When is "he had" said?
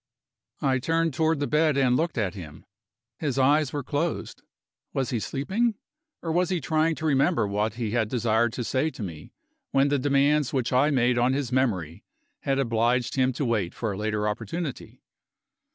7.75-8.09